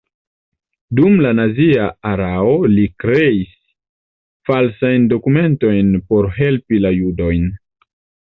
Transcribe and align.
Dum 0.99 1.17
la 1.23 1.33
nazia 1.39 1.83
erao 2.11 2.55
li 2.77 2.85
kreis 3.03 3.53
falsajn 4.51 5.07
dokumentojn 5.13 5.93
por 6.09 6.31
helpi 6.39 6.81
la 6.87 6.95
judojn. 6.97 7.47